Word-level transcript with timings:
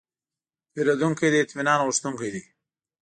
پیرودونکی 0.73 1.27
د 1.31 1.35
اطمینان 1.43 1.79
غوښتونکی 1.85 2.29
دی. 2.33 2.41